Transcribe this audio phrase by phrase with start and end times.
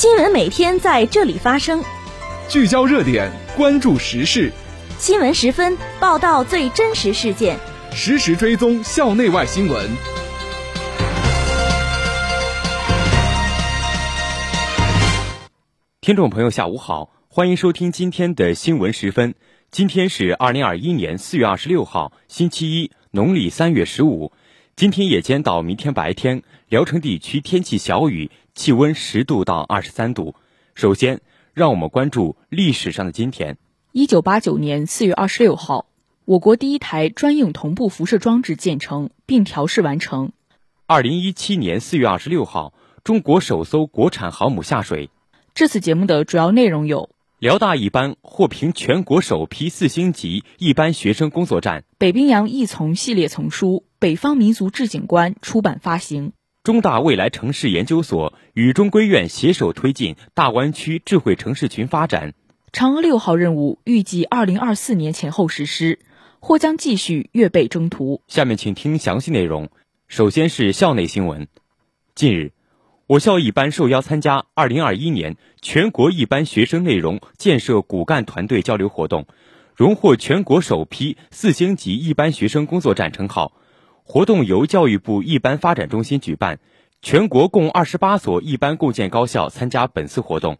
[0.00, 1.84] 新闻每天在这里发生，
[2.48, 4.50] 聚焦热点，关注时事。
[4.98, 7.58] 新闻十分报道最真实事件，
[7.92, 9.90] 实时追踪校内外新闻。
[16.00, 19.34] 听众朋友，下午好，欢迎收听今天的新闻十分。
[19.70, 24.32] 今天是二零二一年四月二十六号，星期一，农历三月十五。
[24.76, 30.34] 今天夜间到明天白天，聊城地区天气小雨，气温十度到二十三度。
[30.74, 31.22] 首先，
[31.54, 33.56] 让我们关注历史上的今天。
[33.92, 35.86] 一九八九年四月二十六号，
[36.26, 40.32] 我国第一台专用同步辐射装置建成并调试完成。
[40.84, 45.08] 二零一七年四月二十六号，中国首艘国产航母下水。
[45.54, 56.32] 这次节目的主要内容有：辽大一班获评全国首批四星级一班学生工作站；北冰洋一丛系列丛书《北方民族志景观》出版发行；
[56.70, 62.32] 中大未来城市研究所与中规院携手推进大湾区智慧城市群发展。
[62.72, 65.98] 嫦娥六号任务预计二零二四年前后实施，
[66.38, 68.22] 或将继续月背征途。
[68.28, 69.68] 下面请听详细内容。
[70.06, 71.48] 首先是校内新闻。
[72.14, 72.52] 近日，
[73.08, 79.26] 我校一班受邀参加二零二一年全国一班学生内容建设骨干团队交流活动，
[79.74, 83.54] 荣获全国首批四星级一班学生工作站称号。
[84.12, 86.58] 活动由教育部一般发展中心举办，
[87.00, 90.58] 全国共二十八所一般共建高校参加本次活动。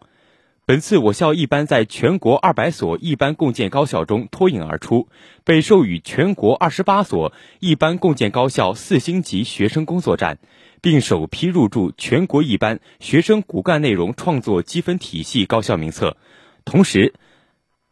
[0.67, 5.09] 本次我校一班在全国二百所一般共建高校中脱颖而出，
[5.43, 10.39] 被授予全国二十八所一般共建高校四星级学生工作站，
[10.81, 16.17] 并首批入驻全国一般学生骨干内容创作积分体系高校名册。
[16.65, 17.15] 同时，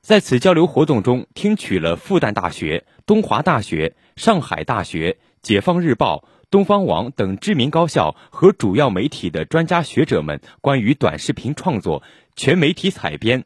[0.03, 12.02] 在此交流活动中，听取了复旦大学、东华大学、上海大学、解放日报、东方网等知名高校和主要媒体的专家学者们关于短视频创作。
[12.36, 13.45] 全媒体采编、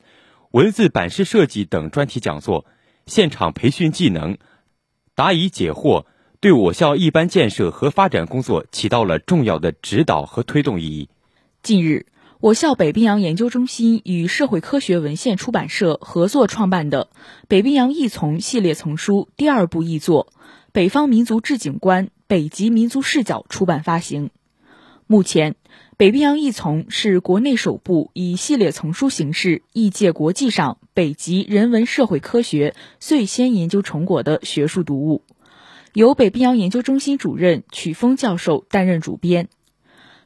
[0.50, 2.66] 文字版式设计等专题讲座，
[3.06, 4.36] 现场培训技能、
[5.14, 6.04] 答疑解惑，
[6.40, 11.08] 对我校一般建设和发展工作起到了重要的指导和推动意义。
[11.62, 12.04] 近日，
[12.40, 17.08] 我校北冰洋研究中心与社会科学文献出版社合作创办的
[17.48, 20.26] 《北冰洋译丛》系列丛书第二部译作
[20.74, 24.30] 《北方民族志景观：北极民族视角》出版发行。
[25.06, 25.54] 目前。
[25.98, 35.22] 北冰洋译丛是国内首部以系列丛书形式译介国际上北极人文社会科学最先研究成果的学术读物，
[35.92, 39.48] 由北冰洋研究中心主任曲峰教授担任主编。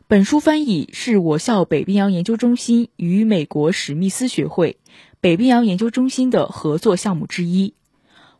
[0.06, 4.78] 本书翻译是我校北冰洋研究中心与美国史密斯学会、
[5.20, 7.74] 北冰洋研究中心的合作项目之一，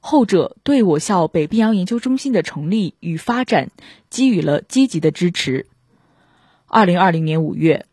[0.06, 3.72] 后者对我校北冰洋研究中心的成立与发展
[4.09, 5.67] 给予了积极的支持。
[6.69, 7.87] 二零二零年五月，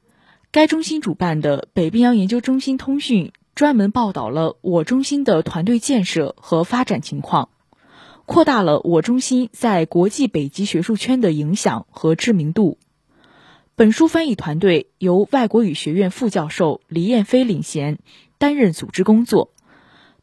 [0.52, 7.50] 该中心主办的北冰洋研究中心通讯专门报道了我中心的团队建设和发展情况，
[8.28, 12.78] 扩大了我中心在国际北极学术圈的影响和知名度。
[13.74, 17.98] 本书翻译团队由外国语学院副教授李艳飞领衔，
[18.38, 19.50] 担任组织工作。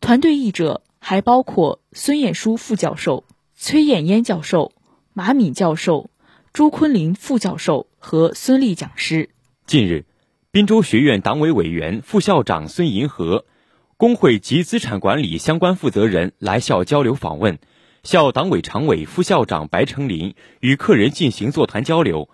[0.00, 3.24] 团队译者还包括孙燕书副教授、
[3.56, 4.72] 崔艳嫣教授、
[5.12, 6.08] 马敏教授。
[6.52, 9.30] 朱坤林副教授和孙立讲师。
[9.66, 10.04] 近日，
[10.50, 13.44] 滨州学院党委委员、副校长孙银河，
[13.96, 17.60] 工会及资产管理相关负责人来校交流访问，
[18.02, 22.28] 校党委常委、副校长白成林与客人进行座谈交流。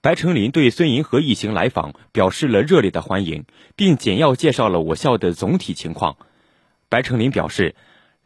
[0.00, 3.44] 白成林对孙银河一行来访表示了热烈的欢迎，
[3.74, 6.16] 并简要介绍了我校的总体情况。
[6.88, 7.74] 白成林表示，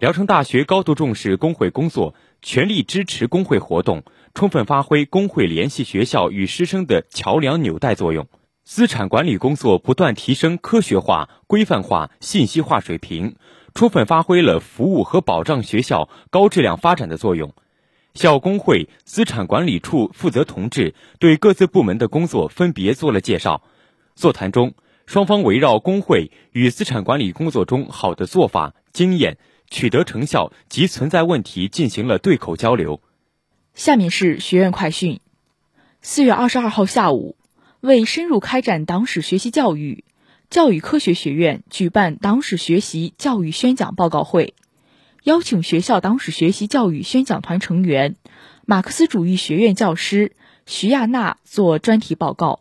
[0.00, 4.02] 聊城大学高度重视工会工作，全力支持工会活动。
[4.34, 8.26] 充分发挥工会联系学校与师生的桥梁纽带作用，
[8.64, 13.36] 资产管理工作不断提升科学化、规范化、信息化水平，
[13.72, 17.54] 充分发挥了服务和保障学校高质量发展的作用。
[18.14, 23.62] 校工会资产管理处负责同志对各自部门的工作分别做了介绍。
[24.16, 24.74] 座谈中，
[25.06, 29.38] 双方围绕工会与资产管理工作中好的做法、经验、
[29.74, 33.02] 取得成效及存在问题进行了对口交流。
[33.74, 35.18] 下面是学院快讯。
[36.00, 37.36] 四月二十二号下午，
[37.80, 40.04] 为深入开展党史学习教育，
[40.48, 44.54] 教育科学学院举办党史学习教育宣讲报告会，
[45.24, 48.14] 邀请学校党史学习教育宣讲团成员、
[48.64, 50.36] 马克思主义学院教师
[50.66, 52.60] 徐亚娜做专题报告。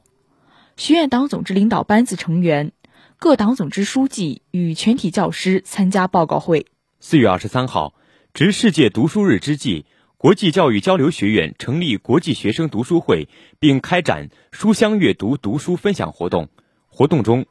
[0.77, 2.71] 学院党总支领导班子成员、
[3.17, 6.65] 各党总支书记与全体教师参加报告会。
[7.05, 7.95] 四月二十三号，
[8.33, 9.85] 值世界读书日之际。
[10.15, 13.27] 国际教育交流学院成立国际学生读书会，
[13.59, 16.47] 并开展书香阅读读书分享活动。
[16.87, 17.45] 活动中，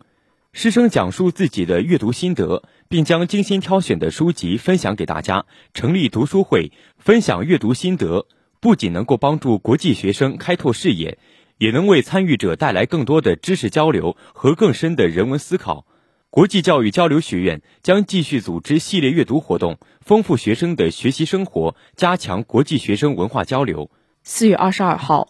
[0.55, 5.45] 师生讲述自己的阅读心得，并将精心挑选的书籍分享给大家。
[5.75, 8.27] 成立读书会，分享阅读心得，
[8.59, 11.19] 不仅能够帮助国际学生开拓视野，
[11.59, 15.85] 也能为参与者带来更多的知识交流和更深的人文思考。
[16.33, 23.91] 国际教育交流学院将继续组织系列阅读活动，丰富学生的学习生活，加强国际学生文化交流。
[24.23, 25.29] 四月二十二号。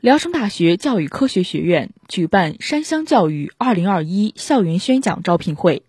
[0.00, 5.84] 聊城大学教育科学学院举办山乡教育二零二一校园宣讲招聘会，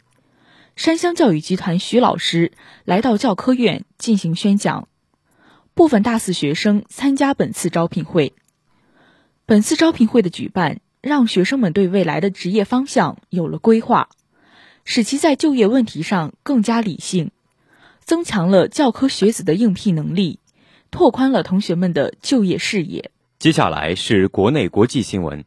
[0.75, 2.51] 山乡教育集团徐老师
[2.85, 4.87] 来到教科院进行宣讲，
[5.73, 8.35] 部分大四学生参加本次招聘会。
[9.47, 14.09] 本次招聘会的举办，让学生们对未来的职业方向有了规划，
[14.85, 17.31] 使其在就业问题上更加理性，
[17.99, 20.39] 增强了教科学子的应聘能力，
[20.89, 23.11] 拓宽了同学们的就业视野。
[23.39, 25.45] 接下来是国内国际新闻。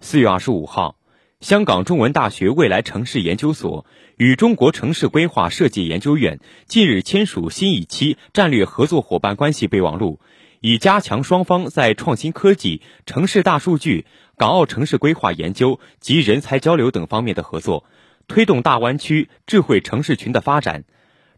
[0.00, 0.96] 四月二十五号，
[1.40, 3.86] 香港中文大学未来城市研究所
[4.16, 10.20] 与中国城市规划设计研究院近日签署新一期战略合作伙伴关系备忘录，
[10.60, 14.06] 以加强双方在创新科技、城市大数据、
[14.36, 17.84] 港澳城市规划研究及人才交流等方面的合作，
[18.28, 20.84] 推动大湾区智慧城市群的发展。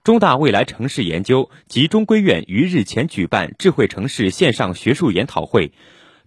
[0.05, 5.73] 中大未来城市研究及中规院于日前举办智慧城市线上学术研讨会，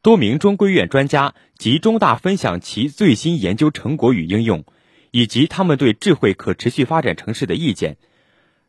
[0.01, 4.63] 多名中规院专家及中大分享其最新研究成果与应用，
[5.11, 7.97] 以及他们对智慧可持续发展城市的意见。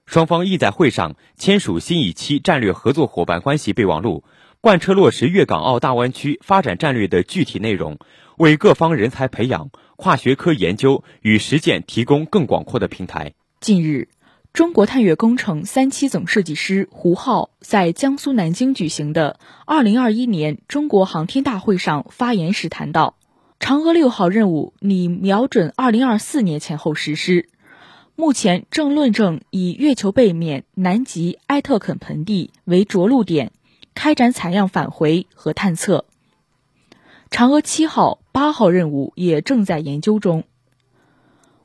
[0.06, 4.24] 双方亦在会上签署新一期战略合作伙伴关系备忘录，
[4.60, 7.98] 贯彻落实粤港澳大湾区发展战略的具体内容，
[8.38, 13.34] 为各方人才培养、跨学科研究与实践提供更广阔的平台。
[13.60, 14.08] 近日。
[14.52, 23.18] 中国探月工程三期总设计师胡浩在江苏南京举行的二零二一年中国航天大会上发言时谈到，
[23.60, 27.50] 嫦娥六号任务拟瞄准二零二四年前后实施，
[28.14, 33.52] 目前正论证以月球背面南极埃特肯盆地为着陆点，
[33.94, 36.06] 开展采样返回和探测。
[37.28, 40.44] 嫦娥七号、八号任务也正在研究中。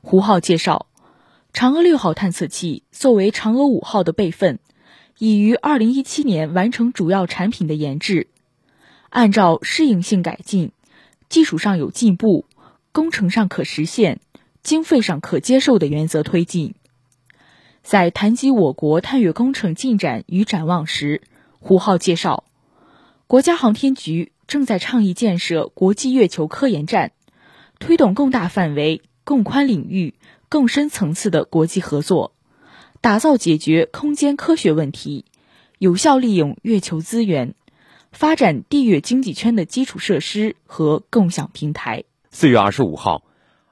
[0.00, 0.86] 胡浩介绍。
[1.52, 4.58] 嫦娥六号探测器作为嫦娥五号的备份，
[5.18, 8.28] 已于二零一七年完成主要产品的研制。
[9.10, 10.72] 按照适应性改进、
[11.28, 12.46] 技术上有进步、
[12.90, 14.20] 工程上可实现、
[14.62, 16.74] 经费上可接受的原则推进。
[17.82, 21.20] 在谈及我国探月工程进展与展望时，
[21.60, 22.44] 胡浩介绍，
[23.26, 27.12] 国家航天局正在倡议建设国际月球科研站，
[27.78, 30.12] 推动更大范围、更宽领域。
[30.50, 32.34] 更深层次的国际合作，
[33.00, 35.24] 打造解决空间科学问题、
[35.78, 37.54] 有效利用月球资源、
[38.10, 42.04] 发展地月经济圈的基础设施和共享平台。
[42.30, 43.24] 四月二十五号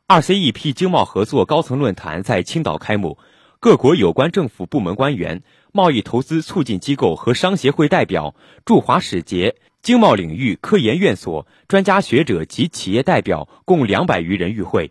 [0.09, 3.19] ，RCEP 经贸合作高层论坛在青岛开幕，
[3.61, 5.43] 各国有关政府部门官员、
[5.73, 8.35] 贸易投资促进机构和商协会代表、
[8.65, 14.91] 驻华使节、经贸领域科研院所专家学者及企业代表共两百余人与会。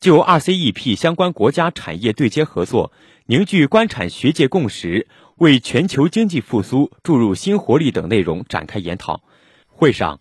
[0.00, 2.90] 就 RCEP 相关国家产业对接合作，
[3.26, 5.06] 凝聚官产学界共识，
[5.36, 9.22] 为全球经济复苏注入新活力等内容展开研讨。
[9.66, 10.20] 会上，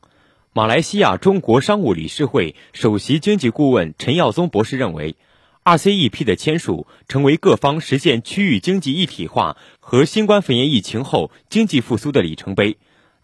[0.51, 5.15] 马来西亚中国商务理事会首席经济顾问陈耀宗博士认为
[5.63, 12.77] ，RCEP 的签署成为各方实现区域经济一体化和新冠肺炎疫情后经济复苏的里程碑。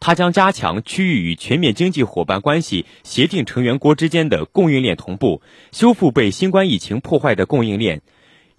[0.05, 8.03] 它将加强区域与全面经济伙伴关系协定成员国之间的供应链同步，修复被新冠疫情破坏的供应链，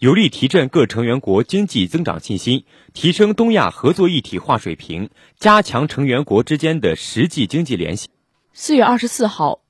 [0.01, 8.09] 有力提振各成员国经济增长信心，提升东亚合作一体化水平，加强成员国之间的实际经济联系。
[8.53, 9.61] 四月二十四号，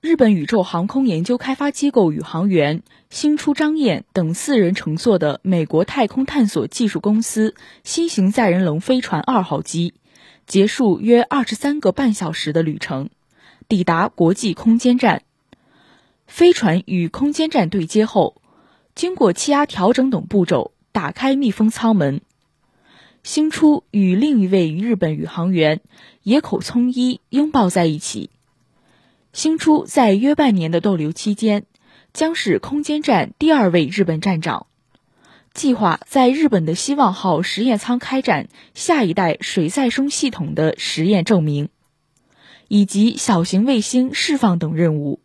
[0.00, 7.54] 日本宇宙航空研究开发机构宇航员星出张燕等四人乘坐的美国太空探索技术公司
[7.84, 9.92] 新型载人龙飞船二号机。
[10.48, 13.10] 结束约二十三个半小时的旅程，
[13.68, 15.22] 抵达国际空间站。
[16.26, 18.40] 飞船与空间站对接后，
[18.94, 22.22] 经过气压调整等步骤，打开密封舱门。
[23.22, 25.82] 星出与另一位日本宇航员
[26.22, 28.30] 野口聪一拥抱在一起。
[29.34, 31.66] 星出在约半年的逗留期间，
[32.14, 34.66] 将是空间站第二位日本站长。
[35.58, 41.68] 计划在日本的希望号实验舱开展下一代水再生系统的实验证明，
[42.68, 45.18] 以及小型卫星释放等任务。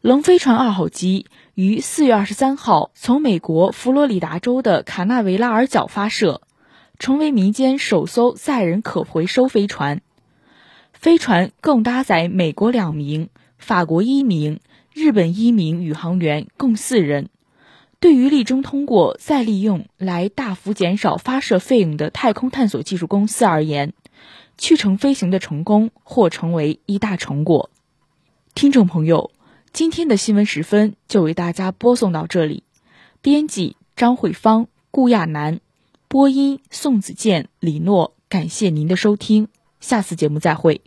[0.00, 6.42] 龙飞船二号机于四月二十三号从美国佛罗里达州的卡纳维拉尔角发射，
[6.98, 10.00] 成为民间首艘载人可回收飞船。
[10.92, 13.28] 飞船共搭载美国两名、
[13.58, 14.58] 法国一名。
[14.92, 17.28] 日本一名宇航员共四人。
[18.00, 23.92] 对于力争通过再利用来大幅减少发射费用的太空探索技术公司而言，
[24.56, 27.70] 去程飞行的成功或成为一大成果。
[28.54, 29.32] 听众朋友，
[29.72, 32.62] 今天的新闻时分就为大家播送到这里。
[33.20, 35.58] 编辑张慧芳、顾亚楠，
[36.06, 38.14] 播音宋子健、李诺。
[38.28, 39.48] 感谢您的收听，
[39.80, 40.82] 下次节目再会。